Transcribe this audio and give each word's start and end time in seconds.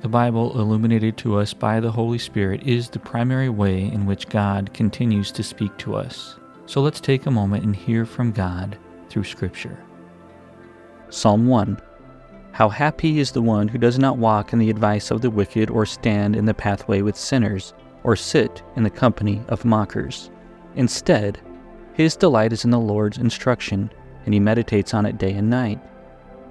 The 0.00 0.08
Bible, 0.08 0.56
illuminated 0.56 1.16
to 1.18 1.38
us 1.38 1.52
by 1.52 1.80
the 1.80 1.90
Holy 1.90 2.18
Spirit, 2.18 2.62
is 2.62 2.88
the 2.88 3.00
primary 3.00 3.48
way 3.48 3.82
in 3.82 4.06
which 4.06 4.28
God 4.28 4.72
continues 4.72 5.32
to 5.32 5.42
speak 5.42 5.76
to 5.78 5.96
us. 5.96 6.36
So 6.66 6.80
let's 6.80 7.00
take 7.00 7.26
a 7.26 7.32
moment 7.32 7.64
and 7.64 7.74
hear 7.74 8.06
from 8.06 8.30
God 8.30 8.78
through 9.08 9.24
Scripture. 9.24 9.76
Psalm 11.10 11.48
1 11.48 11.80
How 12.52 12.68
happy 12.68 13.18
is 13.18 13.32
the 13.32 13.42
one 13.42 13.66
who 13.66 13.76
does 13.76 13.98
not 13.98 14.18
walk 14.18 14.52
in 14.52 14.60
the 14.60 14.70
advice 14.70 15.10
of 15.10 15.20
the 15.20 15.30
wicked, 15.30 15.68
or 15.68 15.84
stand 15.84 16.36
in 16.36 16.44
the 16.44 16.54
pathway 16.54 17.02
with 17.02 17.16
sinners, 17.16 17.74
or 18.04 18.14
sit 18.14 18.62
in 18.76 18.84
the 18.84 18.90
company 18.90 19.42
of 19.48 19.64
mockers. 19.64 20.30
Instead, 20.76 21.40
his 21.94 22.14
delight 22.14 22.52
is 22.52 22.64
in 22.64 22.70
the 22.70 22.78
Lord's 22.78 23.18
instruction, 23.18 23.90
and 24.24 24.32
he 24.32 24.38
meditates 24.38 24.94
on 24.94 25.06
it 25.06 25.18
day 25.18 25.32
and 25.32 25.50
night. 25.50 25.80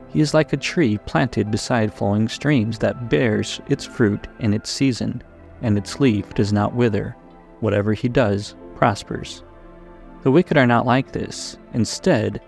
He 0.09 0.21
is 0.21 0.33
like 0.33 0.53
a 0.53 0.57
tree 0.57 0.97
planted 0.99 1.51
beside 1.51 1.93
flowing 1.93 2.27
streams 2.27 2.79
that 2.79 3.09
bears 3.09 3.61
its 3.67 3.85
fruit 3.85 4.27
in 4.39 4.53
its 4.53 4.69
season, 4.69 5.21
and 5.61 5.77
its 5.77 5.99
leaf 5.99 6.33
does 6.33 6.53
not 6.53 6.75
wither. 6.75 7.15
Whatever 7.59 7.93
he 7.93 8.07
does 8.07 8.55
prospers. 8.75 9.43
The 10.23 10.31
wicked 10.31 10.57
are 10.57 10.67
not 10.67 10.85
like 10.85 11.11
this. 11.11 11.57
Instead, 11.73 12.41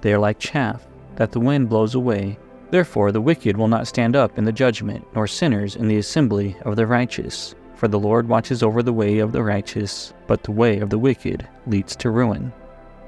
they 0.00 0.12
are 0.12 0.18
like 0.18 0.38
chaff 0.38 0.86
that 1.16 1.32
the 1.32 1.40
wind 1.40 1.68
blows 1.68 1.94
away. 1.94 2.38
Therefore, 2.70 3.12
the 3.12 3.20
wicked 3.20 3.56
will 3.56 3.68
not 3.68 3.86
stand 3.86 4.16
up 4.16 4.38
in 4.38 4.44
the 4.44 4.52
judgment, 4.52 5.06
nor 5.14 5.26
sinners 5.26 5.76
in 5.76 5.88
the 5.88 5.98
assembly 5.98 6.56
of 6.64 6.76
the 6.76 6.86
righteous. 6.86 7.54
For 7.74 7.88
the 7.88 7.98
Lord 7.98 8.28
watches 8.28 8.62
over 8.62 8.82
the 8.82 8.92
way 8.92 9.18
of 9.18 9.32
the 9.32 9.42
righteous, 9.42 10.14
but 10.26 10.42
the 10.44 10.52
way 10.52 10.78
of 10.78 10.88
the 10.90 10.98
wicked 10.98 11.46
leads 11.66 11.96
to 11.96 12.10
ruin. 12.10 12.52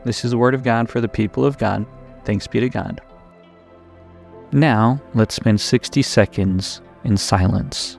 This 0.04 0.24
is 0.24 0.32
the 0.32 0.38
word 0.38 0.54
of 0.54 0.62
God 0.62 0.88
for 0.88 1.00
the 1.00 1.08
people 1.08 1.44
of 1.44 1.58
God. 1.58 1.86
Thanks 2.24 2.46
be 2.46 2.60
to 2.60 2.68
God. 2.68 3.00
Now, 4.54 5.00
let's 5.14 5.34
spend 5.34 5.60
60 5.60 6.00
seconds 6.02 6.80
in 7.02 7.16
silence. 7.16 7.98